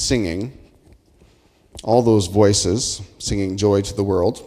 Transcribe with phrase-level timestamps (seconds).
[0.00, 0.56] singing,
[1.84, 4.46] all those voices singing joy to the world,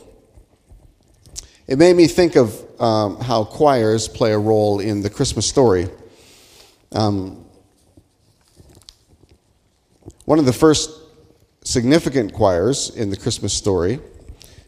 [1.67, 5.87] it made me think of um, how choirs play a role in the Christmas story.
[6.91, 7.45] Um,
[10.25, 10.91] one of the first
[11.63, 13.99] significant choirs in the Christmas story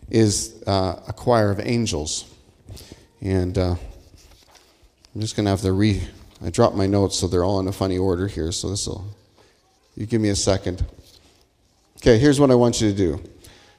[0.10, 2.26] is uh, a choir of angels.
[3.22, 3.76] And uh,
[5.14, 6.02] I'm just going to have to re.
[6.44, 8.52] I dropped my notes, so they're all in a funny order here.
[8.52, 9.06] So this will.
[9.96, 10.86] You give me a second.
[11.98, 13.24] Okay, here's what I want you to do.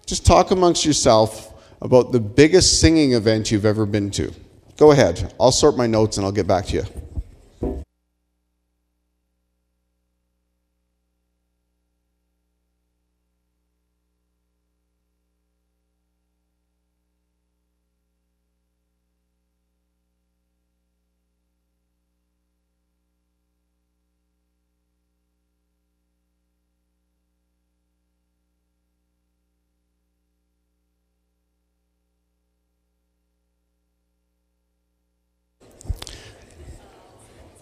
[0.07, 1.53] Just talk amongst yourself
[1.83, 4.33] about the biggest singing event you've ever been to.
[4.77, 5.35] Go ahead.
[5.39, 6.85] I'll sort my notes and I'll get back to you.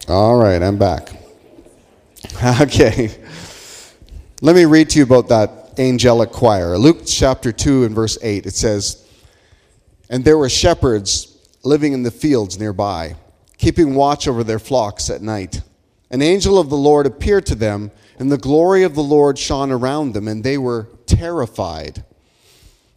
[0.07, 1.11] All right, I'm back.
[2.61, 3.11] Okay.
[4.43, 6.77] Let me read to you about that angelic choir.
[6.77, 9.09] Luke chapter 2 and verse 8, it says,
[10.11, 13.17] And there were shepherds living in the fields nearby,
[13.57, 15.63] keeping watch over their flocks at night.
[16.11, 19.71] An angel of the Lord appeared to them, and the glory of the Lord shone
[19.71, 22.05] around them, and they were terrified.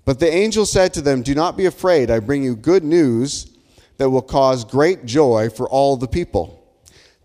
[0.04, 2.12] But the angel said to them, Do not be afraid.
[2.12, 3.50] I bring you good news
[3.98, 6.57] that will cause great joy for all the people.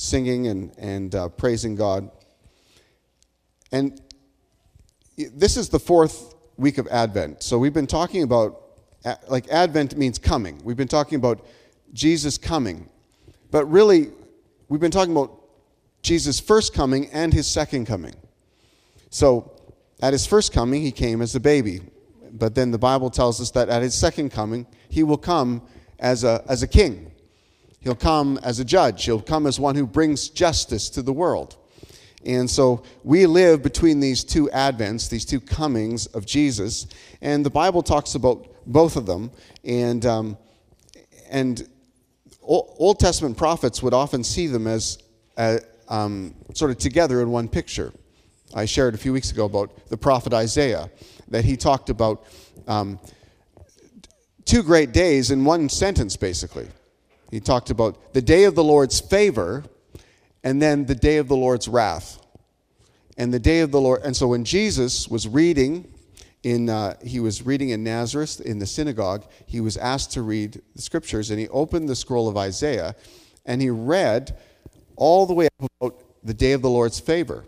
[0.00, 2.10] singing and, and uh, praising God.
[3.70, 4.00] And
[5.16, 7.42] this is the fourth week of Advent.
[7.42, 8.62] So we've been talking about,
[9.28, 10.60] like, Advent means coming.
[10.64, 11.46] We've been talking about
[11.92, 12.88] Jesus coming.
[13.50, 14.08] But really,
[14.68, 15.38] we've been talking about
[16.02, 18.14] Jesus' first coming and his second coming.
[19.10, 19.52] So
[20.00, 21.82] at his first coming, he came as a baby.
[22.32, 25.62] But then the Bible tells us that at his second coming, he will come
[25.98, 27.09] as a, as a king.
[27.80, 29.04] He'll come as a judge.
[29.04, 31.56] He'll come as one who brings justice to the world.
[32.24, 36.86] And so we live between these two advents, these two comings of Jesus.
[37.22, 39.30] And the Bible talks about both of them.
[39.64, 40.36] And, um,
[41.30, 41.66] and
[42.42, 44.98] Old Testament prophets would often see them as
[45.38, 45.58] uh,
[45.88, 47.92] um, sort of together in one picture.
[48.54, 50.90] I shared a few weeks ago about the prophet Isaiah,
[51.28, 52.26] that he talked about
[52.66, 52.98] um,
[54.44, 56.68] two great days in one sentence, basically.
[57.30, 59.64] He talked about the day of the Lord's favor
[60.42, 62.18] and then the day of the Lord's wrath.
[63.16, 65.92] And the day of the Lord, and so when Jesus was reading
[66.42, 70.62] in, uh, he was reading in Nazareth in the synagogue, he was asked to read
[70.74, 72.94] the scriptures, and he opened the scroll of Isaiah,
[73.44, 74.38] and he read
[74.96, 77.44] all the way up about the day of the Lord's favor.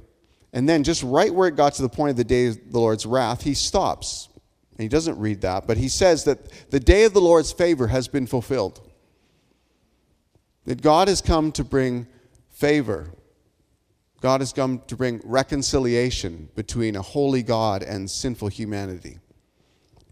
[0.52, 2.78] And then, just right where it got to the point of the day of the
[2.78, 4.28] Lord's wrath, he stops.
[4.72, 7.86] And he doesn't read that, but he says that the day of the Lord's favor
[7.86, 8.80] has been fulfilled.
[10.64, 12.06] That God has come to bring
[12.50, 13.10] favor.
[14.20, 19.18] God has come to bring reconciliation between a holy God and sinful humanity.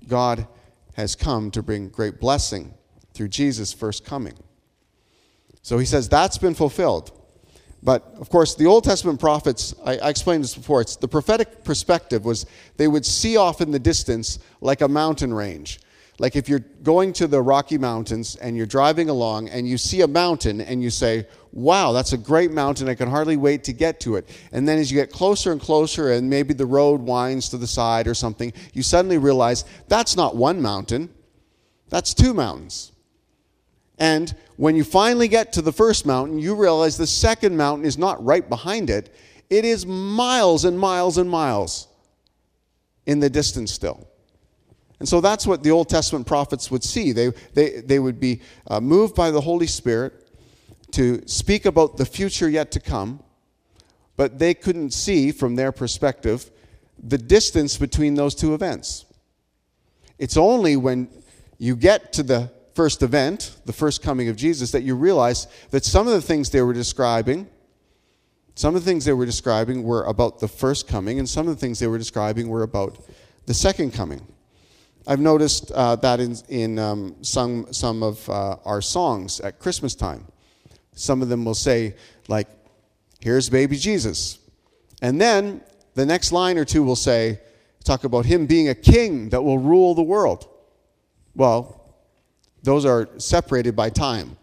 [0.09, 0.49] God
[0.94, 2.75] has come to bring great blessing
[3.15, 4.34] through Jesus' first coming.
[5.62, 7.12] So he says that's been fulfilled.
[7.83, 12.25] But of course, the Old Testament prophets, I, I, explained this before, the prophetic perspective
[12.25, 12.44] was
[12.77, 15.81] they would see off in the distance like a mountain range.
[16.20, 20.03] Like if you're going to the Rocky Mountains and you're driving along and you see
[20.03, 22.91] a mountain and you say, wow, that's a great mountain.
[22.91, 24.28] I can hardly wait to get to it.
[24.53, 27.66] And then as you get closer and closer and maybe the road winds to the
[27.66, 31.09] side or something, you suddenly realize that's not one mountain,
[31.89, 32.92] that's two mountains.
[33.98, 37.97] And when you finally get to the first mountain, you realize the second mountain is
[37.97, 39.09] not right behind it,
[39.48, 41.89] it is miles and miles and miles
[43.06, 44.09] in the distance still.
[45.00, 47.12] And so that's what the Old Testament prophets would see.
[47.12, 50.28] They, they, they would be uh, moved by the Holy Spirit
[50.92, 53.22] to speak about the future yet to come,
[54.16, 56.50] but they couldn't see from their perspective
[57.02, 59.06] the distance between those two events.
[60.18, 61.08] It's only when
[61.56, 65.84] you get to the first event, the first coming of Jesus, that you realize that
[65.84, 67.48] some of the things they were describing,
[68.54, 71.54] Some of the things they were describing were about the first coming, and some of
[71.54, 72.98] the things they were describing were about
[73.47, 74.20] the second coming.
[75.06, 79.94] I've noticed uh, that in, in um, some, some of uh, our songs at Christmas
[79.94, 80.26] time.
[80.94, 81.97] Some of them will say,
[82.28, 82.48] like,
[83.20, 84.38] here's baby Jesus.
[85.00, 85.62] And then
[85.94, 87.41] the next line or two will say,
[87.84, 90.47] talk about him being a king that will rule the world.
[91.34, 91.94] Well,
[92.62, 94.36] those are separated by time.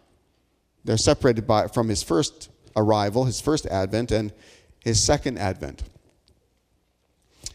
[0.84, 4.32] They're separated by, from his first arrival, his first advent, and
[4.82, 5.82] his second advent.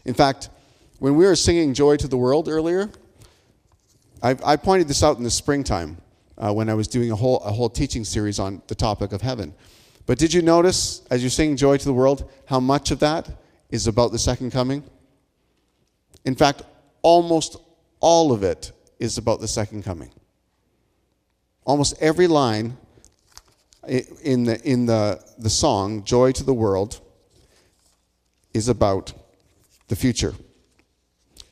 [0.04, 0.48] In fact,
[1.04, 2.88] when we were singing Joy to the World earlier,
[4.22, 5.98] I, I pointed this out in the springtime
[6.38, 9.20] uh, when I was doing a whole, a whole teaching series on the topic of
[9.20, 9.52] heaven.
[10.06, 13.28] But did you notice, as you're singing Joy to the World, how much of that
[13.68, 14.82] is about the second coming?
[16.24, 16.62] In fact,
[17.02, 17.58] almost
[18.00, 20.10] all of it is about the second coming.
[21.66, 22.78] Almost every line
[24.22, 26.98] in the, in the, the song, Joy to the World,
[28.54, 29.12] is about
[29.88, 30.32] the future.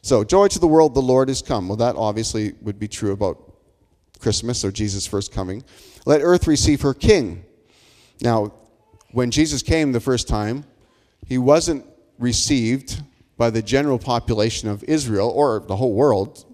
[0.02, 1.68] So, joy to the world, the Lord is come.
[1.68, 3.52] Well, that obviously would be true about
[4.18, 5.62] Christmas or Jesus' first coming.
[6.04, 7.44] Let earth receive her king.
[8.20, 8.52] Now,
[9.12, 10.64] when Jesus came the first time,
[11.26, 11.86] he wasn't
[12.18, 13.00] received
[13.36, 16.44] by the general population of Israel or the whole world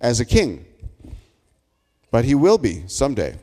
[0.00, 0.64] as a king.
[2.10, 3.36] But he will be someday.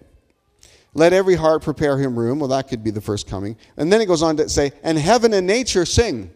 [0.93, 2.39] Let every heart prepare him room.
[2.39, 3.57] Well, that could be the first coming.
[3.77, 6.31] And then it goes on to say, and heaven and nature sing.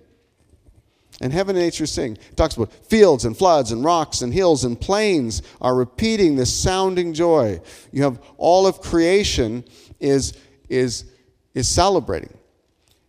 [1.22, 2.18] And heaven and nature sing.
[2.30, 6.54] It talks about fields and floods and rocks and hills and plains are repeating this
[6.54, 7.62] sounding joy.
[7.92, 9.64] You have all of creation
[10.00, 10.34] is,
[10.68, 11.06] is,
[11.54, 12.38] is celebrating.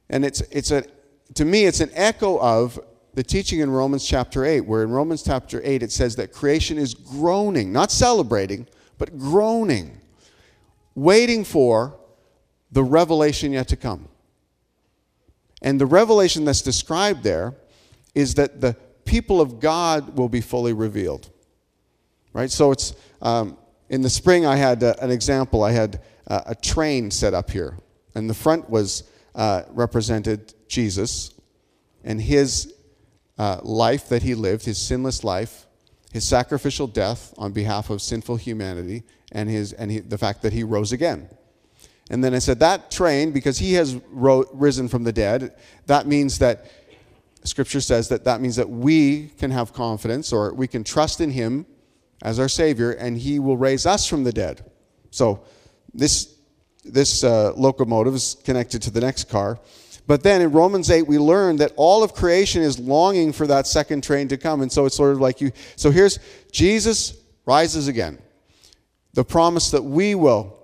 [0.08, 0.84] And it's, it's a,
[1.34, 2.78] to me, it's an echo of
[3.14, 6.78] the teaching in Romans chapter 8, where in Romans chapter 8 it says that creation
[6.78, 8.68] is groaning, not celebrating,
[8.98, 10.00] but groaning
[10.96, 11.96] waiting for
[12.72, 14.08] the revelation yet to come.
[15.62, 17.54] And the revelation that's described there
[18.16, 18.74] is that the
[19.04, 21.30] people of God will be fully revealed.
[22.32, 22.50] Right?
[22.50, 23.58] So it's um,
[23.90, 25.62] in the spring, I had uh, an example.
[25.62, 27.78] I had uh, a train set up here,
[28.14, 29.04] and the front was
[29.34, 31.34] uh, represented Jesus
[32.02, 32.72] and his
[33.38, 35.66] uh, life that he lived, his sinless life,
[36.12, 39.02] his sacrificial death on behalf of sinful humanity,
[39.32, 41.28] and, his, and he, the fact that he rose again.
[42.08, 45.54] And then I said, that train, because he has ro- risen from the dead,
[45.86, 46.70] that means that
[47.46, 51.30] Scripture says that that means that we can have confidence or we can trust in
[51.30, 51.66] him
[52.22, 54.64] as our Savior, and he will raise us from the dead.
[55.10, 55.44] So
[55.92, 56.34] this,
[56.84, 59.58] this uh, locomotive is connected to the next car.
[60.06, 63.66] But then in Romans 8, we learn that all of creation is longing for that
[63.66, 64.62] second train to come.
[64.62, 65.50] And so it's sort of like you.
[65.74, 66.18] So here's
[66.52, 67.14] Jesus
[67.44, 68.18] rises again
[69.14, 70.58] the promise that we will,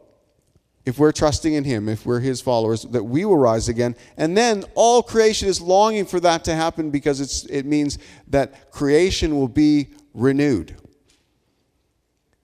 [0.84, 3.94] if we're trusting in Him, if we're His followers, that we will rise again.
[4.16, 7.98] And then all creation is longing for that to happen because it's, it means
[8.28, 10.76] that creation will be renewed.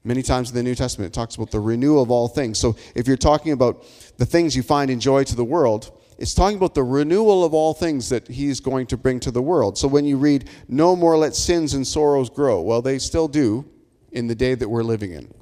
[0.05, 2.59] Many times in the New Testament, it talks about the renewal of all things.
[2.59, 3.85] So if you're talking about
[4.17, 7.55] the things you find in joy to the world, it's talking about the renewal of
[7.55, 9.77] all things that he's going to bring to the world.
[9.77, 13.69] So when you read, No more let sins and sorrows grow, well, they still do
[14.13, 15.33] in the day that we're living in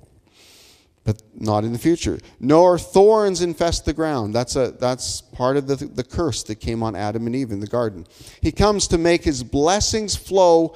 [1.06, 2.18] but not in the future.
[2.40, 4.34] Nor thorns infest the ground.
[4.34, 7.60] That's, a, that's part of the, the curse that came on Adam and Eve in
[7.60, 8.06] the garden.
[8.42, 10.74] He comes to make his blessings flow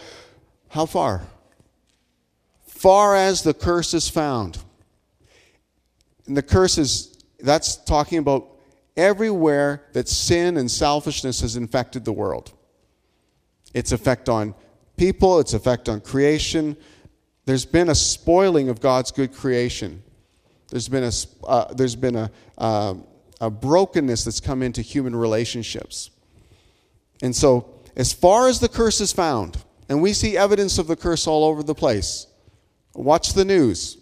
[0.68, 1.26] how far?
[2.64, 4.58] Far as the curse is found.
[6.28, 8.46] And the curse is, that's talking about
[8.96, 12.52] everywhere that sin and selfishness has infected the world.
[13.74, 14.54] Its effect on
[14.96, 16.76] people, its effect on creation.
[17.46, 20.04] There's been a spoiling of God's good creation
[20.70, 21.12] there's been a,
[21.46, 22.94] uh, there's been a, uh,
[23.40, 26.10] a brokenness that's come into human relationships.
[27.22, 30.96] And so, as far as the curse is found, and we see evidence of the
[30.96, 32.26] curse all over the place,
[32.94, 33.98] watch the news.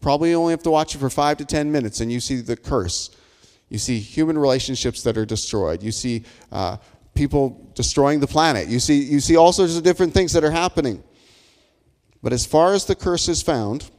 [0.00, 2.36] Probably you only have to watch it for five to ten minutes, and you see
[2.36, 3.10] the curse.
[3.68, 5.82] You see human relationships that are destroyed.
[5.82, 6.76] You see uh,
[7.14, 8.68] people destroying the planet.
[8.68, 11.02] You see, you see all sorts of different things that are happening.
[12.22, 13.90] But as far as the curse is found,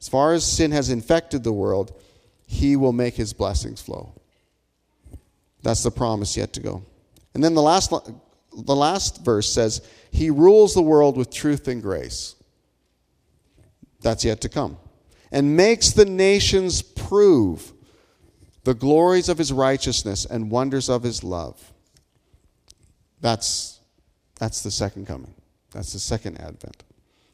[0.00, 2.00] as far as sin has infected the world,
[2.46, 4.14] he will make his blessings flow.
[5.62, 6.84] That's the promise yet to go.
[7.34, 11.82] And then the last, the last verse says, He rules the world with truth and
[11.82, 12.36] grace.
[14.00, 14.78] That's yet to come.
[15.30, 17.72] And makes the nations prove
[18.64, 21.72] the glories of his righteousness and wonders of his love.
[23.20, 23.80] That's,
[24.36, 25.34] that's the second coming.
[25.72, 26.84] That's the second advent.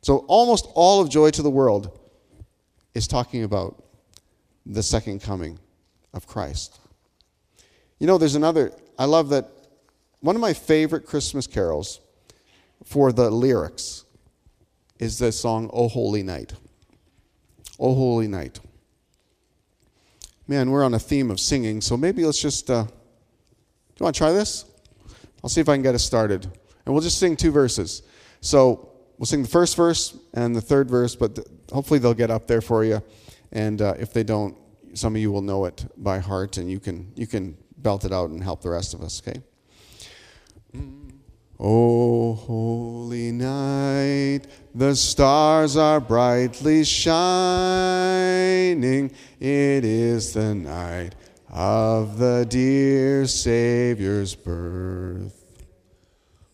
[0.01, 1.99] So almost all of Joy to the World
[2.95, 3.83] is talking about
[4.65, 5.59] the second coming
[6.13, 6.81] of Christ.
[7.99, 9.51] You know, there's another I love that
[10.21, 12.01] one of my favorite Christmas carols
[12.85, 14.05] for the lyrics
[14.99, 16.55] is the song Oh Holy Night.
[17.79, 18.61] Oh Holy Night.
[20.47, 22.71] Man, we're on a theme of singing, so maybe let's just.
[22.71, 24.65] Uh, do you want to try this?
[25.43, 26.45] I'll see if I can get us started.
[26.85, 28.03] And we'll just sing two verses.
[28.41, 32.31] So we'll sing the first verse and the third verse, but th- hopefully they'll get
[32.31, 33.03] up there for you.
[33.53, 34.57] And uh, if they don't,
[34.95, 38.13] some of you will know it by heart, and you can you can belt it
[38.13, 39.23] out and help the rest of us.
[39.27, 39.41] Okay.
[41.59, 44.41] Oh, holy night,
[44.75, 48.25] the stars are brightly shining.
[49.39, 51.15] It is the night
[51.49, 55.44] of the dear Savior's birth.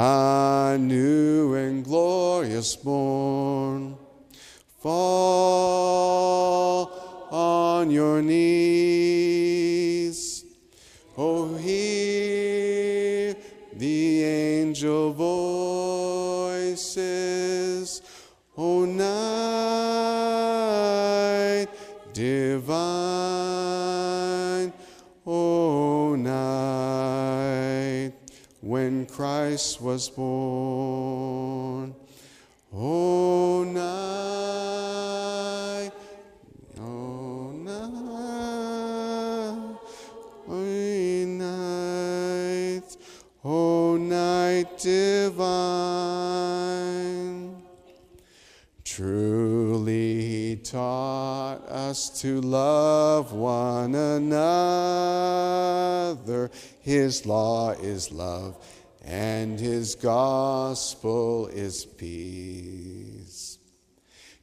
[0.00, 3.96] a new and glorious morn.
[4.80, 6.06] Fall
[7.32, 9.07] on your knees.
[29.58, 31.92] Christ was born.
[32.72, 33.90] Oh, o oh, night,
[36.78, 37.90] O night,
[40.46, 40.54] O
[41.26, 42.96] night,
[43.42, 45.98] O night divine.
[48.84, 55.18] Truly, he taught us to love one another.
[56.80, 58.47] His law is love,
[59.88, 63.58] his gospel is peace.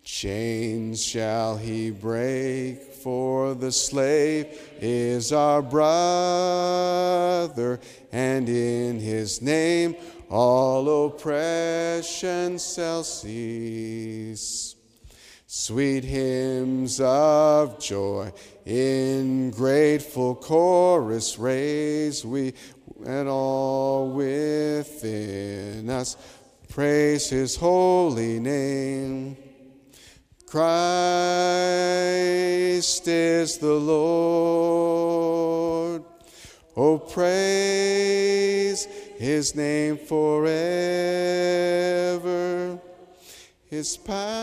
[0.04, 4.48] Chains shall he break, for the slave
[4.80, 6.90] is our brother,
[8.12, 9.96] and in his name
[10.32, 14.76] all oppression shall cease.
[15.46, 18.34] Sweet hymns of joy
[18.66, 22.56] in grateful chorus raise we
[23.04, 26.16] and all within us
[26.70, 29.38] praise his holy name.
[30.46, 30.68] Christ
[33.08, 35.16] is the Lord.
[36.78, 38.86] Oh, praise
[39.18, 40.60] his name forever.
[43.70, 44.36] His power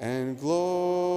[0.00, 1.16] and glory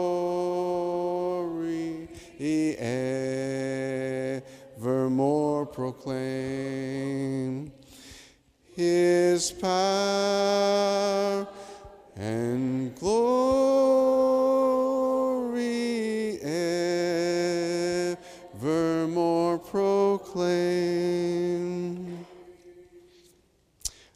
[5.20, 7.74] evermore proclaim.
[8.74, 11.46] His power
[12.16, 13.20] and glory
[18.54, 20.26] evermore proclaim.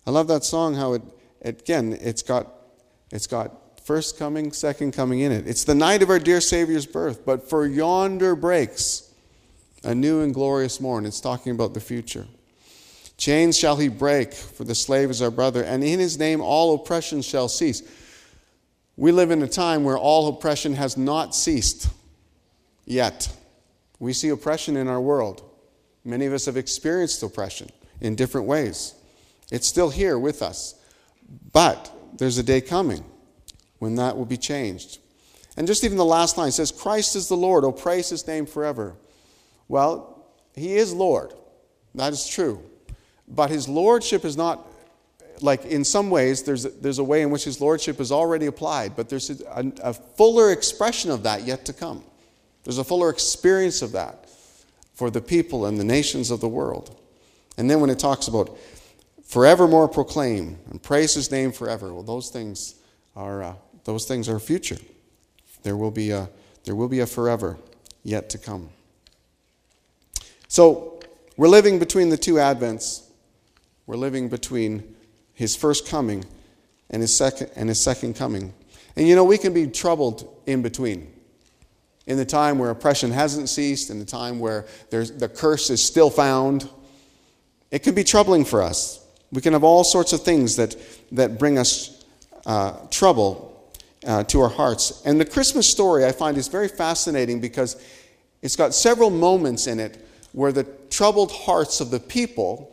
[0.08, 0.76] I love that song.
[0.76, 1.02] How it
[1.42, 2.48] again, it's got
[3.12, 5.50] it's got first coming, second coming in it.
[5.50, 9.13] It's the night of our dear Savior's birth, but for yonder breaks
[9.84, 11.06] a new and glorious morn.
[11.06, 12.26] It's talking about the future.
[13.18, 16.76] Chains shall he break, for the slave is our brother, and in his name all
[16.76, 17.82] oppression shall cease.
[18.98, 21.90] We live in a time where all oppression has not ceased
[22.86, 23.36] yet.
[24.00, 25.44] We see oppression in our world.
[26.04, 27.70] Many of us have experienced oppression
[28.02, 28.94] in different ways.
[29.52, 30.76] It's still here with us.
[31.52, 33.04] But there's a day coming
[33.80, 35.00] when that will be changed.
[35.56, 38.46] And just even the last line says, Christ is the Lord, oh, praise his name
[38.46, 38.96] forever.
[39.74, 41.34] Well, he is Lord.
[41.96, 42.62] That is true.
[43.28, 44.68] But his lordship is not,
[45.42, 48.46] like in some ways, there's a, there's a way in which his lordship is already
[48.46, 52.04] applied, but there's a, a fuller expression of that yet to come.
[52.64, 54.30] There's a fuller experience of that
[54.94, 56.96] for the people and the nations of the world.
[57.58, 58.56] And then when it talks about
[59.24, 62.76] forevermore proclaim and praise his name forever, well, those things
[63.16, 64.78] are, uh, those things are future.
[65.64, 66.30] There will, be a,
[66.64, 67.58] there will be a forever
[68.04, 68.70] yet to come.
[70.54, 71.00] So
[71.36, 73.08] we're living between the two Advents.
[73.88, 74.96] We're living between
[75.34, 76.26] his first coming
[76.92, 78.54] and his second, and his second coming.
[78.96, 81.12] And you know, we can be troubled in between.
[82.06, 86.12] In the time where oppression hasn't ceased, in the time where the curse is still
[86.12, 86.70] found,
[87.72, 89.04] It can be troubling for us.
[89.32, 90.76] We can have all sorts of things that,
[91.14, 92.06] that bring us
[92.46, 93.72] uh, trouble
[94.06, 95.02] uh, to our hearts.
[95.04, 97.84] And the Christmas story I find is very fascinating because
[98.44, 99.98] it's got several moments in it
[100.34, 102.70] where the troubled hearts of the people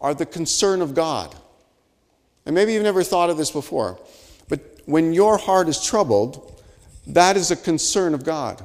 [0.00, 1.34] are the concern of God.
[2.44, 3.98] And maybe you've never thought of this before,
[4.48, 6.62] but when your heart is troubled,
[7.06, 8.62] that is a concern of God,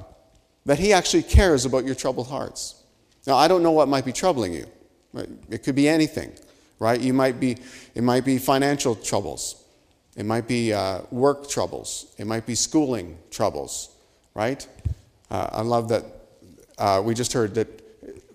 [0.65, 2.75] that He actually cares about your troubled hearts.
[3.25, 4.65] Now, I don't know what might be troubling you.
[5.49, 6.31] It could be anything,
[6.79, 6.99] right?
[6.99, 7.57] You might be,
[7.95, 9.63] it might be financial troubles.
[10.15, 12.13] It might be uh, work troubles.
[12.17, 13.95] It might be schooling troubles,
[14.33, 14.67] right?
[15.29, 16.05] Uh, I love that
[16.77, 17.80] uh, we just heard that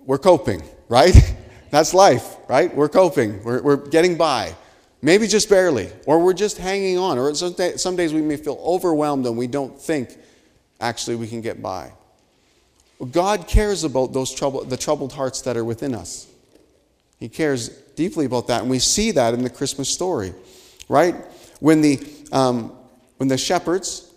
[0.06, 1.14] we're coping, right?
[1.70, 2.74] That's life, right?
[2.74, 3.42] We're coping.
[3.42, 4.54] We're, we're getting by.
[5.02, 8.36] Maybe just barely, or we're just hanging on, or some, day, some days we may
[8.36, 10.16] feel overwhelmed and we don't think
[10.80, 11.92] actually we can get by.
[13.10, 16.26] God cares about those trouble, the troubled hearts that are within us.
[17.18, 20.32] He cares deeply about that, and we see that in the Christmas story,
[20.88, 21.14] right?
[21.60, 22.00] When the,
[22.32, 22.72] um,
[23.18, 24.10] when the shepherds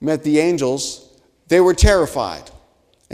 [0.00, 1.08] met the angels,
[1.48, 2.50] they were terrified.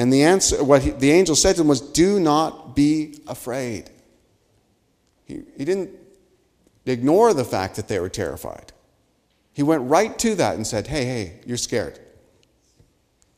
[0.00, 3.90] And the answer, what he, the angel said to them was, Do not be afraid.
[5.26, 5.90] He, he didn't
[6.86, 8.72] ignore the fact that they were terrified.
[9.52, 11.98] He went right to that and said, Hey, hey, you're scared.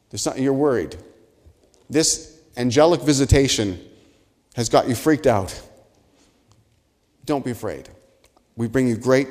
[0.08, 0.94] There's something you're worried.
[1.90, 3.80] This angelic visitation
[4.54, 5.60] has got you freaked out.
[7.24, 7.88] Don't be afraid.
[8.54, 9.26] We bring you great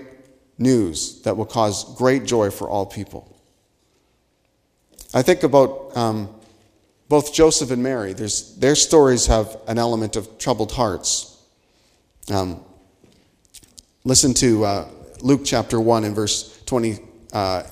[0.57, 3.33] news that will cause great joy for all people.
[5.13, 6.27] I think about um,
[7.11, 8.13] both Joseph and Mary.
[8.13, 11.37] Their stories have an element of troubled hearts.
[12.31, 12.63] Um,
[14.05, 14.89] listen to uh,
[15.19, 16.99] Luke chapter 1 and verse 20.
[17.33, 17.63] Uh,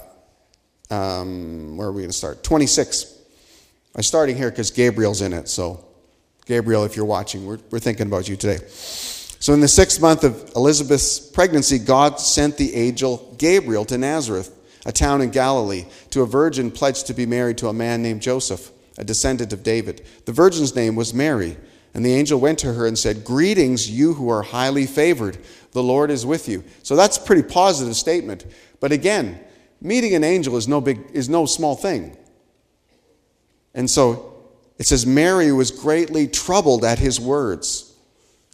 [0.92, 2.44] um, where are we going to start?
[2.44, 3.18] 26.
[3.96, 5.48] I'm starting here because Gabriel's in it.
[5.48, 5.86] So,
[6.46, 8.62] Gabriel, if you're watching, we're, we're thinking about you today.
[8.68, 14.54] So, in the sixth month of Elizabeth's pregnancy, God sent the angel Gabriel to Nazareth,
[14.86, 18.22] a town in Galilee, to a virgin pledged to be married to a man named
[18.22, 18.70] Joseph
[19.00, 20.06] a descendant of David.
[20.26, 21.58] The virgin's name was Mary.
[21.94, 25.40] And the angel went to her and said, Greetings, you who are highly favored.
[25.72, 26.64] The Lord is with you.
[26.84, 28.46] So that's a pretty positive statement.
[28.80, 29.40] But again,
[29.82, 32.16] meeting an angel is no, big, is no small thing.
[33.74, 34.36] And so
[34.78, 37.94] it says, Mary was greatly troubled at his words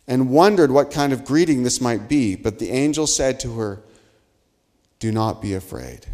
[0.08, 2.36] and wondered what kind of greeting this might be.
[2.36, 3.82] But the angel said to her,
[5.00, 6.06] Do not be afraid.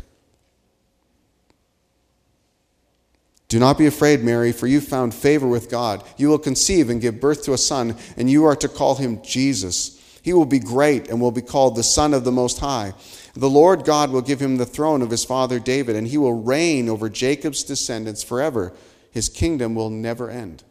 [3.51, 6.05] Do not be afraid, Mary, for you found favor with God.
[6.15, 9.21] You will conceive and give birth to a son, and you are to call him
[9.23, 9.99] Jesus.
[10.21, 12.93] He will be great and will be called the Son of the Most High.
[13.33, 16.41] The Lord God will give him the throne of his father David, and he will
[16.41, 18.71] reign over Jacob's descendants forever.
[19.11, 20.63] His kingdom will never end.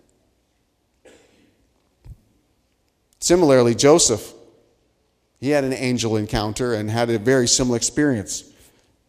[3.20, 4.32] Similarly, Joseph,
[5.38, 8.50] he had an angel encounter and had a very similar experience.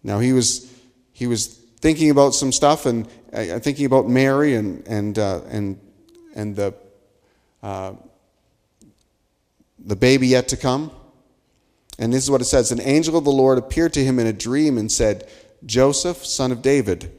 [0.03, 0.69] Now, he was,
[1.13, 5.80] he was thinking about some stuff and uh, thinking about Mary and, and, uh, and,
[6.36, 6.74] and the,
[7.62, 7.94] uh,
[9.80, 10.91] the baby yet to come.
[12.00, 14.28] And this is what it says An angel of the Lord appeared to him in
[14.28, 15.28] a dream and said,
[15.65, 17.12] Joseph, son of David,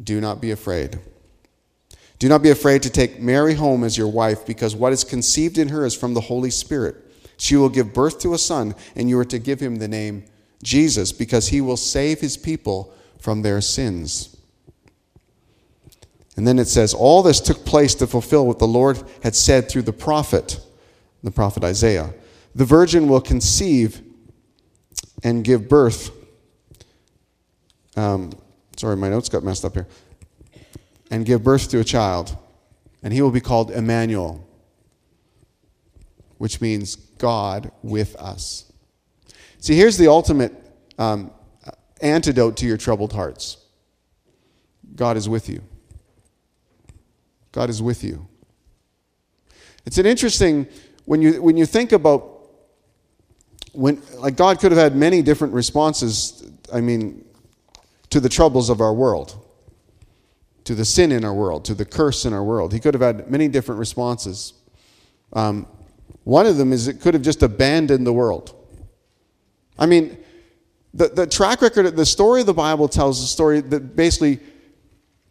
[0.00, 0.98] do not be afraid.
[2.18, 5.58] Do not be afraid to take Mary home as your wife, because what is conceived
[5.58, 6.96] in her is from the Holy Spirit.
[7.36, 10.24] She will give birth to a son, and you are to give him the name
[10.62, 14.36] Jesus, because he will save his people from their sins.
[16.36, 19.68] And then it says, All this took place to fulfill what the Lord had said
[19.68, 20.60] through the prophet,
[21.22, 22.12] the prophet Isaiah.
[22.54, 24.02] The virgin will conceive
[25.22, 26.10] and give birth.
[27.96, 28.32] Um,
[28.76, 29.86] sorry, my notes got messed up here.
[31.10, 32.36] And give birth to a child.
[33.02, 34.46] And he will be called Emmanuel,
[36.38, 38.70] which means God with us.
[39.58, 40.52] See, here's the ultimate
[40.98, 41.30] um,
[42.00, 43.58] antidote to your troubled hearts
[44.94, 45.62] God is with you.
[47.52, 48.26] God is with you.
[49.84, 50.66] It's an interesting
[51.04, 52.40] when you when you think about
[53.72, 56.50] when like God could have had many different responses.
[56.72, 57.24] I mean,
[58.10, 59.36] to the troubles of our world,
[60.64, 62.72] to the sin in our world, to the curse in our world.
[62.72, 64.54] He could have had many different responses.
[65.32, 65.66] Um,
[66.24, 68.54] one of them is it could have just abandoned the world.
[69.78, 70.18] I mean,
[70.96, 74.40] the, the track record, the story of the Bible tells the story that basically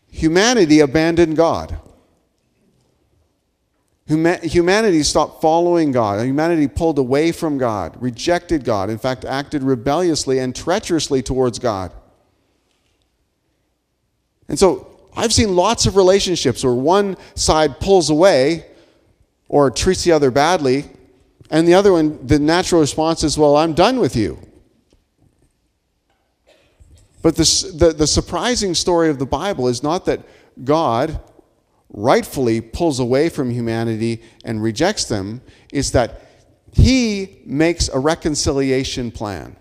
[0.09, 1.77] humanity abandoned God.
[4.07, 6.23] Humanity stopped following God.
[6.23, 11.91] Humanity pulled away from God, rejected God, in fact, acted rebelliously and treacherously towards God.
[14.47, 18.67] And so I've seen lots of relationships where one side pulls away
[19.47, 20.85] or treats the other badly.
[21.49, 24.37] And the other one, the natural response is, Well, I'm done with you.
[27.25, 30.21] But the, the, the surprising story of the Bible is not that
[30.63, 31.19] God
[31.89, 35.41] rightfully pulls away from humanity and rejects them,
[35.73, 36.21] is that
[36.71, 39.55] he makes a reconciliation plan.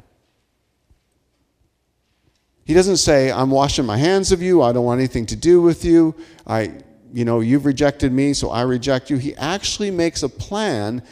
[2.67, 5.63] He doesn't say, I'm washing my hands of you, I don't want anything to do
[5.63, 6.15] with you,
[6.47, 6.71] I,
[7.15, 9.17] you know, you've rejected me, so I reject you.
[9.17, 11.03] He actually makes a plan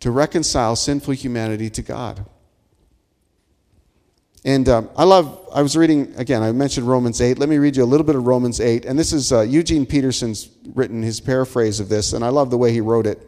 [0.00, 2.26] to reconcile sinful humanity to God.
[4.44, 7.38] And um, I love, I was reading, again, I mentioned Romans 8.
[7.38, 8.84] Let me read you a little bit of Romans 8.
[8.84, 12.58] And this is uh, Eugene Peterson's written his paraphrase of this, and I love the
[12.58, 13.26] way he wrote it.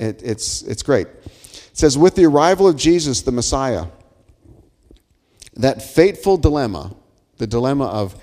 [0.00, 1.06] it it's, it's great.
[1.06, 3.86] It says, With the arrival of Jesus, the Messiah,
[5.54, 6.96] that fateful dilemma,
[7.36, 8.20] the dilemma of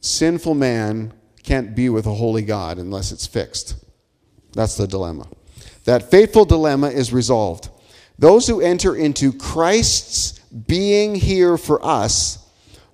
[0.00, 3.74] sinful man can't be with a holy God unless it's fixed.
[4.52, 5.26] That's the dilemma.
[5.84, 7.70] That fateful dilemma is resolved.
[8.18, 12.38] Those who enter into Christ's being here for us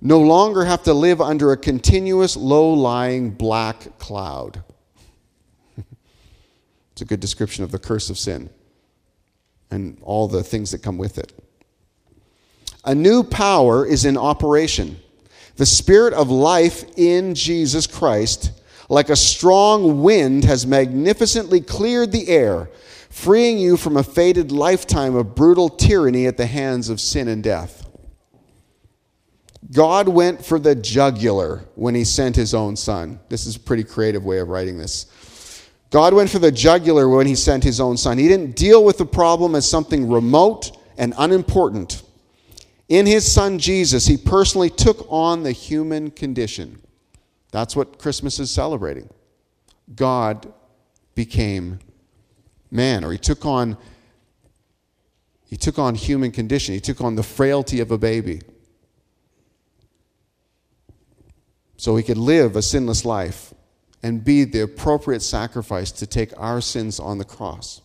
[0.01, 4.62] no longer have to live under a continuous low lying black cloud.
[6.92, 8.51] it's a good description of the curse of sin
[9.71, 11.33] and all the things that come with it.
[12.85, 14.97] A new power is in operation.
[15.57, 18.53] The spirit of life in Jesus Christ,
[18.88, 22.69] like a strong wind, has magnificently cleared the air
[23.16, 27.42] freeing you from a fated lifetime of brutal tyranny at the hands of sin and
[27.42, 27.88] death.
[29.72, 33.18] God went for the jugular when he sent his own son.
[33.31, 35.66] This is a pretty creative way of writing this.
[35.90, 38.18] God went for the jugular when he sent his own son.
[38.18, 42.02] He didn't deal with the problem as something remote and unimportant.
[42.90, 46.83] In his son Jesus, he personally took on the human condition.
[47.50, 49.09] That's what Christmas is celebrating.
[49.94, 50.52] God
[51.14, 51.81] became
[52.70, 53.76] man, or he took on
[55.48, 56.74] he took on human condition.
[56.74, 58.40] He took on the frailty of a baby.
[61.76, 63.55] So he could live a sinless life
[64.02, 67.81] and be the appropriate sacrifice to take our sins on the cross.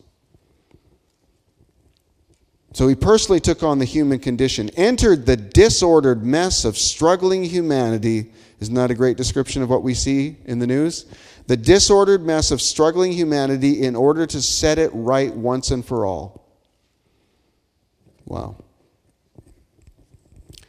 [2.73, 8.31] So he personally took on the human condition, entered the disordered mess of struggling humanity.
[8.59, 11.05] Isn't that a great description of what we see in the news?
[11.51, 16.05] The disordered mess of struggling humanity in order to set it right once and for
[16.05, 16.47] all.
[18.23, 18.63] Wow.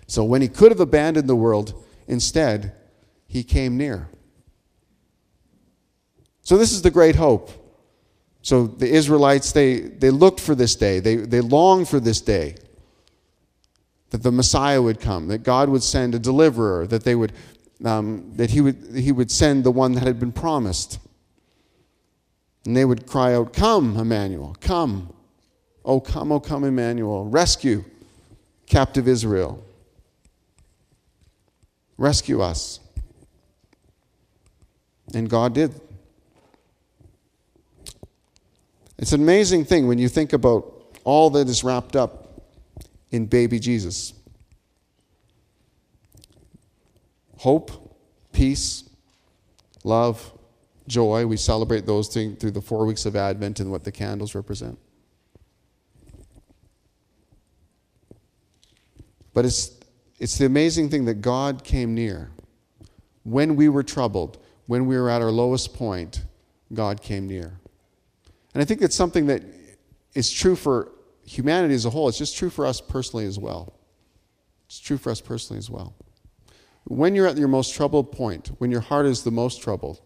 [0.09, 2.73] So when he could have abandoned the world, instead,
[3.29, 4.09] he came near.
[6.41, 7.53] So this is the great hope.
[8.43, 12.57] So the Israelites, they, they looked for this day, they, they longed for this day
[14.11, 17.33] that the Messiah would come, that God would send a deliverer, that they would
[17.85, 20.99] um, that he would, he would send the one that had been promised.
[22.65, 25.13] And they would cry out, Come, Emmanuel, come.
[25.85, 27.25] Oh, come, oh, come, Emmanuel.
[27.25, 27.85] Rescue
[28.67, 29.63] captive Israel.
[31.99, 32.81] Rescue us.
[35.15, 35.79] And God did.
[38.99, 42.41] It's an amazing thing when you think about all that is wrapped up
[43.11, 44.15] in baby Jesus.
[47.43, 47.97] Hope,
[48.31, 48.89] peace,
[49.83, 50.33] love,
[50.87, 51.27] joy.
[51.27, 54.79] We celebrate those things through the four weeks of Advent and what the candles represent.
[59.35, 59.77] But it's,
[60.21, 62.31] it's the amazing thing that God came near.
[63.25, 66.23] When we were troubled, when we were at our lowest point,
[66.73, 67.59] God came near.
[68.55, 69.43] And I think it's something that
[70.15, 70.93] is true for
[71.27, 72.09] humanity as a whole.
[72.09, 73.75] It's just true for us personally as well.
[74.67, 75.93] It's true for us personally as well.
[76.85, 80.01] When you're at your most troubled point, when your heart is the most troubled,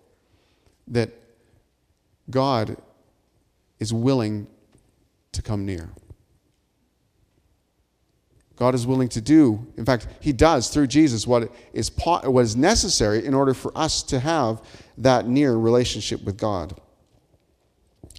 [0.89, 1.11] that
[2.31, 2.77] God
[3.79, 4.47] is willing
[5.33, 5.91] to come near.
[8.57, 12.57] God is willing to do, in fact, He does through Jesus what is, what is
[12.57, 14.62] necessary in order for us to have
[14.97, 16.75] that near relationship with God.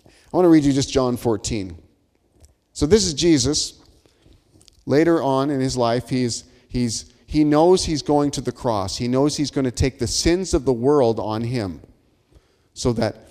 [0.05, 1.81] I want to read you just John 14.
[2.73, 3.81] So, this is Jesus.
[4.85, 8.97] Later on in his life, he's, he's he knows he's going to the cross.
[8.97, 11.81] He knows he's going to take the sins of the world on him
[12.73, 13.27] so that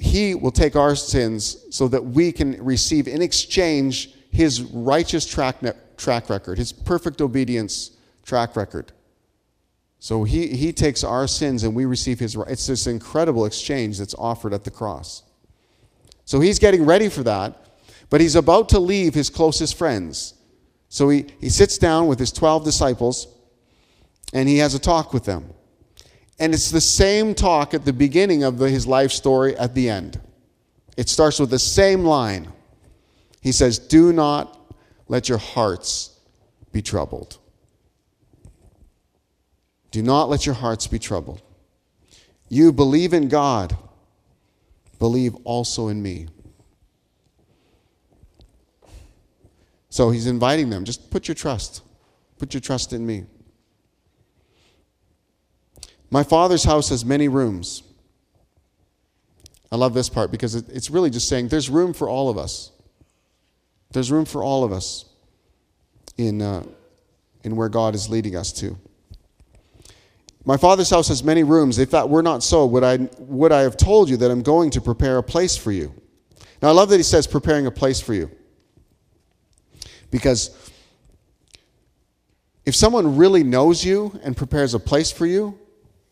[0.00, 5.58] he will take our sins so that we can receive in exchange his righteous track,
[5.96, 7.92] track record, his perfect obedience
[8.24, 8.90] track record.
[10.00, 12.50] So he, he takes our sins and we receive his right.
[12.50, 15.22] It's this incredible exchange that's offered at the cross.
[16.24, 17.54] So he's getting ready for that,
[18.10, 20.33] but he's about to leave his closest friends.
[20.94, 23.26] So he, he sits down with his 12 disciples
[24.32, 25.52] and he has a talk with them.
[26.38, 29.90] And it's the same talk at the beginning of the, his life story at the
[29.90, 30.20] end.
[30.96, 32.46] It starts with the same line.
[33.40, 34.72] He says, Do not
[35.08, 36.16] let your hearts
[36.70, 37.38] be troubled.
[39.90, 41.42] Do not let your hearts be troubled.
[42.48, 43.76] You believe in God,
[45.00, 46.28] believe also in me.
[49.94, 51.80] So he's inviting them just put your trust.
[52.38, 53.26] Put your trust in me.
[56.10, 57.84] My father's house has many rooms.
[59.70, 62.72] I love this part because it's really just saying there's room for all of us.
[63.92, 65.04] There's room for all of us
[66.18, 66.64] in, uh,
[67.44, 68.76] in where God is leading us to.
[70.44, 71.78] My father's house has many rooms.
[71.78, 74.70] If that were not so, would I, would I have told you that I'm going
[74.70, 75.94] to prepare a place for you?
[76.60, 78.28] Now, I love that he says preparing a place for you.
[80.14, 80.56] Because
[82.64, 85.58] if someone really knows you and prepares a place for you,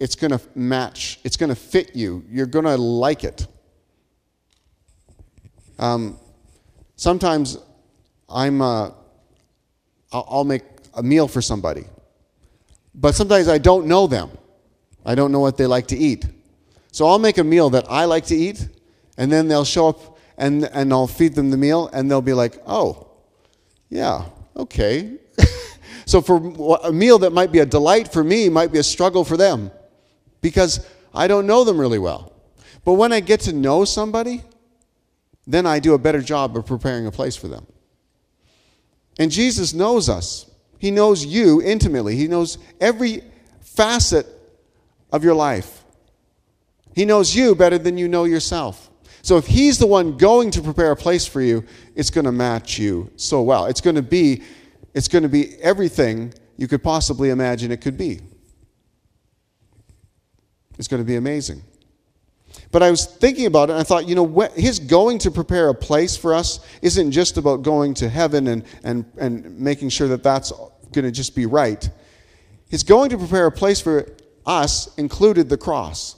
[0.00, 2.24] it's going to match, it's going to fit you.
[2.28, 3.46] You're going to like it.
[5.78, 6.18] Um,
[6.96, 7.58] sometimes
[8.28, 8.90] I'm, uh,
[10.12, 11.84] I'll make a meal for somebody,
[12.96, 14.36] but sometimes I don't know them.
[15.06, 16.26] I don't know what they like to eat.
[16.90, 18.66] So I'll make a meal that I like to eat,
[19.16, 22.34] and then they'll show up and, and I'll feed them the meal, and they'll be
[22.34, 23.11] like, oh,
[23.92, 24.24] yeah,
[24.56, 25.18] okay.
[26.06, 29.22] so for a meal that might be a delight for me might be a struggle
[29.22, 29.70] for them
[30.40, 32.32] because I don't know them really well.
[32.86, 34.44] But when I get to know somebody,
[35.46, 37.66] then I do a better job of preparing a place for them.
[39.18, 40.50] And Jesus knows us.
[40.78, 42.16] He knows you intimately.
[42.16, 43.22] He knows every
[43.60, 44.26] facet
[45.12, 45.84] of your life.
[46.94, 48.90] He knows you better than you know yourself.
[49.22, 52.32] So if he's the one going to prepare a place for you, it's going to
[52.32, 53.66] match you so well.
[53.66, 54.42] It's going to be
[54.94, 58.20] it's going to be everything you could possibly imagine it could be.
[60.78, 61.62] It's going to be amazing.
[62.70, 65.30] But I was thinking about it and I thought, you know, what, his going to
[65.30, 69.88] prepare a place for us isn't just about going to heaven and, and, and making
[69.88, 70.52] sure that that's
[70.92, 71.88] going to just be right.
[72.68, 74.06] His going to prepare a place for
[74.44, 76.16] us included the cross.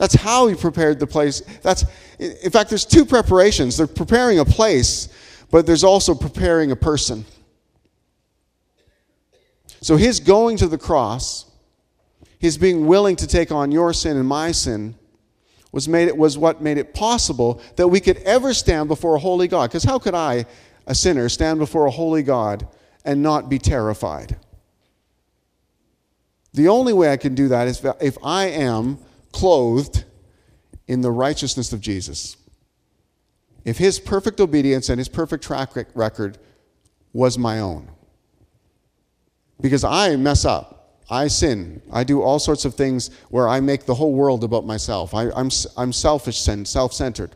[0.00, 1.42] That's how he prepared the place.
[1.60, 1.84] That's,
[2.18, 3.76] in fact, there's two preparations.
[3.76, 5.10] They're preparing a place,
[5.50, 7.26] but there's also preparing a person.
[9.82, 11.44] So his going to the cross,
[12.38, 14.94] his being willing to take on your sin and my sin,
[15.70, 19.18] was, made it, was what made it possible that we could ever stand before a
[19.18, 19.68] holy God.
[19.68, 20.46] Because how could I,
[20.86, 22.66] a sinner, stand before a holy God
[23.04, 24.38] and not be terrified?
[26.54, 28.98] The only way I can do that is if I am
[29.32, 30.04] clothed
[30.86, 32.36] in the righteousness of Jesus.
[33.64, 36.38] If his perfect obedience and his perfect track record
[37.12, 37.90] was my own.
[39.60, 40.80] Because I mess up.
[41.10, 41.82] I sin.
[41.92, 45.12] I do all sorts of things where I make the whole world about myself.
[45.12, 47.34] I, am I'm, I'm selfish and self centered.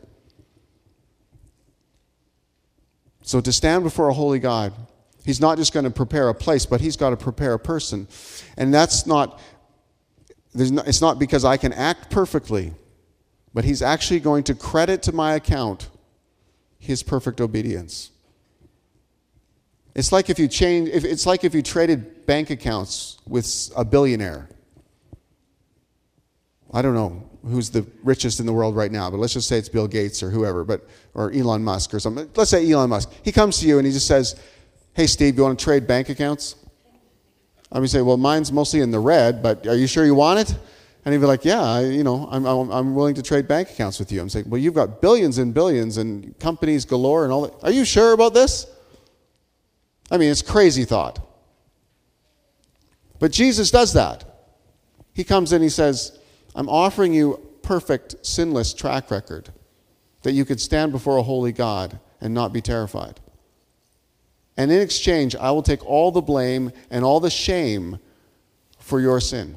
[3.21, 4.73] So to stand before a holy God,
[5.25, 8.07] He's not just going to prepare a place, but He's got to prepare a person.
[8.57, 9.41] And that's not
[10.55, 12.73] not, it's not because I can act perfectly,
[13.53, 15.89] but he's actually going to credit to my account
[16.79, 18.11] his perfect obedience.
[19.95, 23.85] It's like if you change, if, it's like if you traded bank accounts with a
[23.85, 24.49] billionaire.
[26.73, 29.57] I don't know who's the richest in the world right now, but let's just say
[29.57, 32.29] it's Bill Gates or whoever, but or Elon Musk or something.
[32.35, 33.11] Let's say Elon Musk.
[33.23, 34.35] He comes to you and he just says,
[34.93, 36.55] "Hey, Steve, you want to trade bank accounts?"
[37.71, 40.39] I would say, well, mine's mostly in the red, but are you sure you want
[40.39, 40.57] it?
[41.03, 43.99] And he'd be like, yeah, I, you know, I'm, I'm willing to trade bank accounts
[43.99, 44.21] with you.
[44.21, 47.63] I'm saying, well, you've got billions and billions and companies galore and all that.
[47.63, 48.65] Are you sure about this?
[50.09, 51.19] I mean, it's crazy thought.
[53.19, 54.23] But Jesus does that.
[55.13, 56.19] He comes in, he says,
[56.55, 59.49] I'm offering you perfect, sinless track record
[60.23, 63.19] that you could stand before a holy God and not be terrified.
[64.57, 67.99] And in exchange, I will take all the blame and all the shame
[68.79, 69.55] for your sin.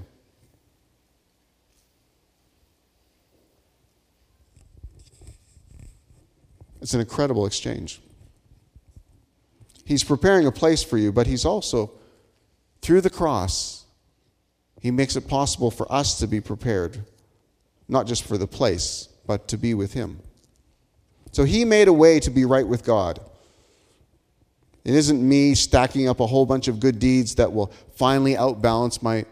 [6.80, 8.00] It's an incredible exchange.
[9.84, 11.92] He's preparing a place for you, but he's also,
[12.82, 13.84] through the cross,
[14.80, 17.04] he makes it possible for us to be prepared,
[17.88, 20.20] not just for the place, but to be with him.
[21.32, 23.20] So he made a way to be right with God.
[24.85, 29.03] It isn't me stacking up a whole bunch of good deeds that will finally outbalance
[29.03, 29.25] my,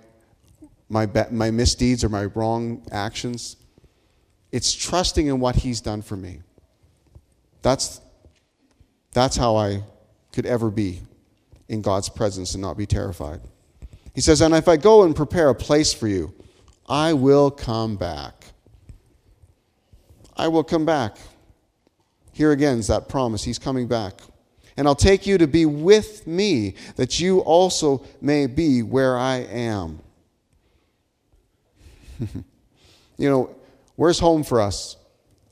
[0.88, 3.56] my, my misdeeds or my wrong actions.
[4.52, 6.40] It's trusting in what He's done for me.
[7.62, 8.00] That's,
[9.12, 9.82] that's how I
[10.32, 11.00] could ever be
[11.68, 13.40] in God's presence and not be terrified.
[14.14, 16.34] He says, And if I go and prepare a place for you,
[16.88, 18.44] I will come back.
[20.36, 21.16] I will come back.
[22.32, 23.42] Here again is that promise.
[23.42, 24.20] He's coming back.
[24.76, 29.36] And I'll take you to be with me, that you also may be where I
[29.36, 30.00] am.
[32.20, 33.54] you know,
[33.96, 34.96] where's home for us?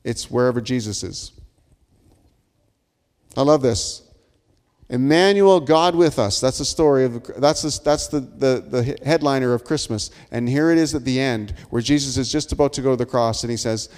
[0.03, 1.33] It's wherever Jesus is.
[3.37, 4.03] I love this.
[4.91, 6.41] Emmanuel, God with us.
[6.41, 10.11] That's the story of that's the, that's the, the, the headliner of Christmas.
[10.31, 12.97] And here it is at the end where Jesus is just about to go to
[12.97, 13.89] the cross and he says,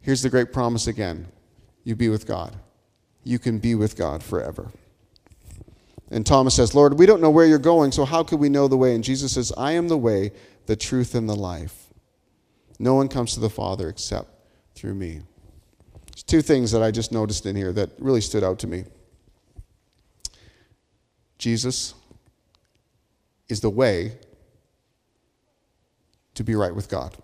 [0.00, 1.26] Here's the great promise again.
[1.84, 2.56] You be with God.
[3.30, 4.72] You can be with God forever.
[6.10, 8.66] And Thomas says, Lord, we don't know where you're going, so how could we know
[8.66, 8.92] the way?
[8.92, 10.32] And Jesus says, I am the way,
[10.66, 11.92] the truth, and the life.
[12.80, 14.30] No one comes to the Father except
[14.74, 15.20] through me.
[16.08, 18.82] There's two things that I just noticed in here that really stood out to me.
[21.38, 21.94] Jesus
[23.48, 24.18] is the way
[26.34, 27.16] to be right with God.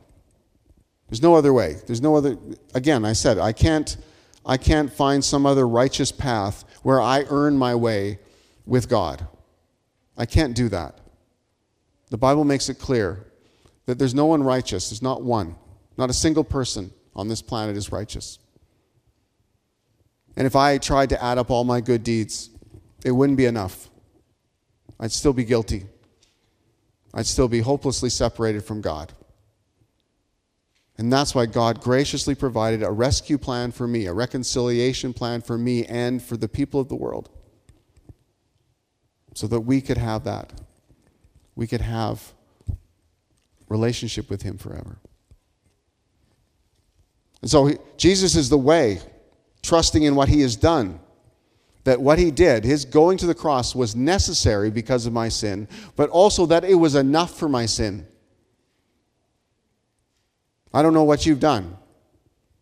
[1.09, 1.79] There's no other way.
[1.85, 2.38] There's no other
[2.75, 3.97] again, I said I can't
[4.46, 8.20] I can't find some other righteous path where I earn my way
[8.64, 9.26] with God.
[10.16, 11.00] I can't do that.
[12.11, 13.26] The Bible makes it clear
[13.87, 14.88] that there's no one righteous.
[14.88, 15.56] There's not one.
[15.98, 18.38] Not a single person on this planet is righteous.
[20.37, 22.50] And if I tried to add up all my good deeds,
[23.04, 23.90] it wouldn't be enough.
[25.00, 25.87] I'd still be guilty.
[27.12, 29.12] I'd still be hopelessly separated from God.
[30.98, 35.59] And that's why God graciously provided a rescue plan for me, a reconciliation plan for
[35.59, 37.28] me and for the people of the world.
[39.35, 40.52] So that we could have that.
[41.54, 42.32] We could have
[43.68, 44.98] relationship with him forever.
[47.42, 49.00] And so Jesus is the way,
[49.62, 51.00] trusting in what he has done.
[51.85, 55.68] That what he did, his going to the cross, was necessary because of my sin,
[55.94, 58.06] but also that it was enough for my sin.
[60.77, 61.75] I don't know what you've done.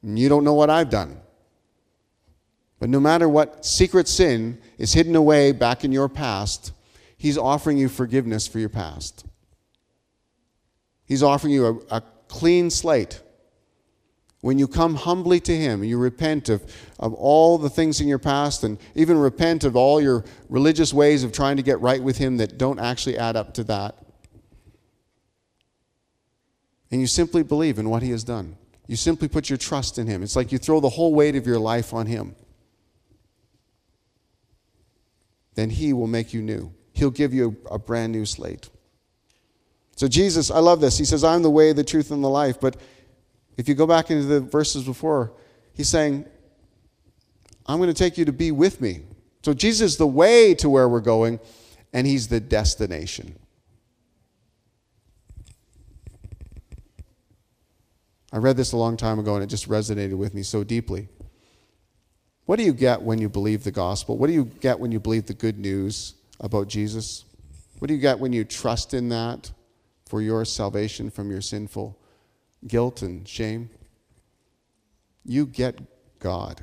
[0.05, 1.17] And you don't know what I've done.
[2.79, 6.71] But no matter what secret sin is hidden away back in your past,
[7.17, 9.27] He's offering you forgiveness for your past.
[11.05, 13.21] He's offering you a, a clean slate.
[14.43, 16.63] When you come humbly to Him, you repent of,
[17.01, 21.25] of all the things in your past and even repent of all your religious ways
[21.25, 24.04] of trying to get right with Him that don't actually add up to that
[26.95, 28.57] and you simply believe in what He has done.
[28.87, 30.23] You simply put your trust in Him.
[30.23, 32.37] It's like you throw the whole weight of your life on Him.
[35.57, 36.73] Then He will make you new.
[36.93, 38.71] He'll give you a brand new slate.
[39.97, 40.97] So, Jesus, I love this.
[40.97, 42.61] He says, I'm the way, the truth, and the life.
[42.61, 42.77] But
[43.57, 45.33] if you go back into the verses before,
[45.73, 46.25] He's saying,
[47.67, 49.01] I'm going to take you to be with me.
[49.45, 51.41] So, Jesus is the way to where we're going,
[51.93, 53.37] and He's the destination.
[58.35, 61.09] I read this a long time ago and it just resonated with me so deeply.
[62.47, 64.19] What do you get when you believe the gospel?
[64.19, 67.27] What do you get when you believe the good news about Jesus?
[67.79, 69.53] What do you get when you trust in that
[70.07, 71.97] for your salvation from your sinful
[72.67, 73.71] guilt and shame?
[75.25, 75.79] You get
[76.19, 76.61] God.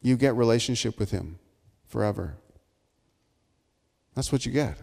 [0.00, 1.40] You get relationship with him
[1.88, 2.36] forever.
[4.14, 4.78] That's what you get.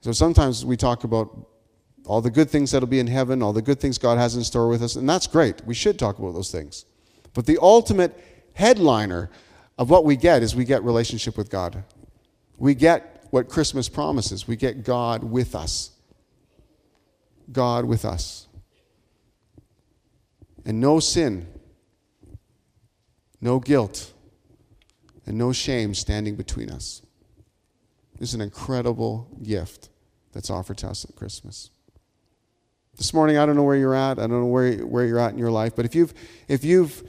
[0.00, 1.46] So sometimes we talk about
[2.06, 4.44] all the good things that'll be in heaven, all the good things God has in
[4.44, 5.64] store with us, and that's great.
[5.64, 6.84] We should talk about those things.
[7.34, 8.18] But the ultimate
[8.54, 9.30] headliner
[9.78, 11.84] of what we get is we get relationship with God.
[12.58, 14.46] We get what Christmas promises.
[14.46, 15.92] We get God with us.
[17.52, 18.48] God with us.
[20.64, 21.46] And no sin,
[23.40, 24.12] no guilt,
[25.26, 27.02] and no shame standing between us.
[28.18, 29.88] This is an incredible gift
[30.32, 31.70] that's offered to us at Christmas.
[33.00, 34.18] This morning, I don't know where you're at.
[34.18, 35.74] I don't know where, where you're at in your life.
[35.74, 36.12] But if you've,
[36.48, 37.02] if you've,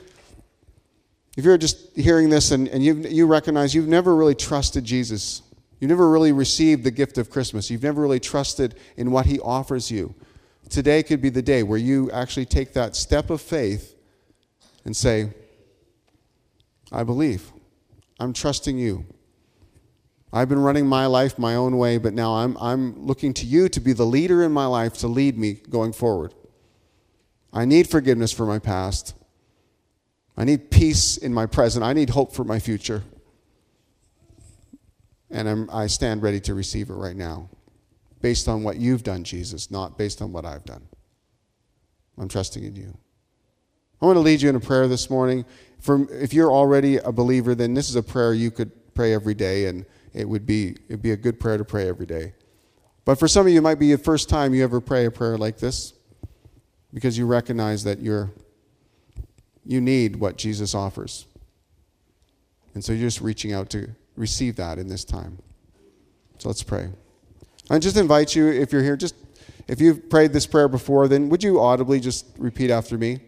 [1.35, 5.41] if you're just hearing this and, and you you recognize you've never really trusted Jesus,
[5.81, 9.37] you've never really received the gift of Christmas, you've never really trusted in what he
[9.41, 10.15] offers you,
[10.69, 13.93] today could be the day where you actually take that step of faith
[14.85, 15.33] and say,
[16.89, 17.51] I believe.
[18.17, 19.05] I'm trusting you.
[20.33, 23.67] I've been running my life my own way, but now I'm, I'm looking to you
[23.69, 26.33] to be the leader in my life to lead me going forward.
[27.51, 29.13] I need forgiveness for my past.
[30.37, 31.83] I need peace in my present.
[31.83, 33.03] I need hope for my future.
[35.29, 37.49] And I'm, I stand ready to receive it right now,
[38.21, 40.87] based on what you've done, Jesus, not based on what I've done.
[42.17, 42.97] I'm trusting in you.
[44.01, 45.45] I want to lead you in a prayer this morning.
[45.79, 49.33] For, if you're already a believer, then this is a prayer you could pray every
[49.33, 52.33] day and it would be it'd be a good prayer to pray every day.
[53.05, 55.11] But for some of you, it might be the first time you ever pray a
[55.11, 55.93] prayer like this.
[56.93, 58.31] because you recognize that you're
[59.65, 61.25] you need what Jesus offers.
[62.73, 65.37] And so you're just reaching out to receive that in this time.
[66.39, 66.89] So let's pray.
[67.69, 69.15] I just invite you, if you're here, just
[69.67, 73.19] if you've prayed this prayer before, then would you audibly just repeat after me?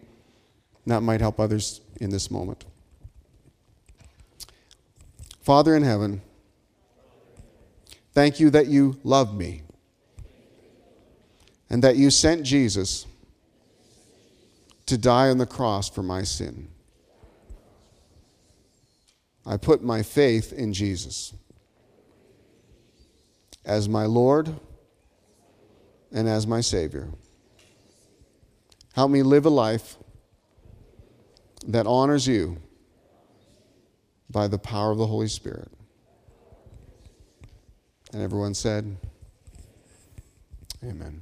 [0.86, 2.64] that might help others in this moment.
[5.40, 6.20] Father in heaven,
[8.14, 9.62] thank you that you love me
[11.68, 13.06] and that you sent Jesus
[14.86, 16.68] to die on the cross for my sin.
[19.46, 21.34] I put my faith in Jesus
[23.64, 24.54] as my Lord
[26.12, 27.08] and as my Savior.
[28.94, 29.96] Help me live a life
[31.66, 32.58] that honors you
[34.30, 35.70] by the power of the Holy Spirit.
[38.14, 38.96] And everyone said,
[40.84, 41.20] Amen.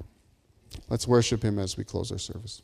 [0.90, 2.60] Let's worship Him as we close our service.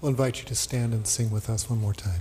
[0.00, 2.20] We'll invite you to stand and sing with us one more time.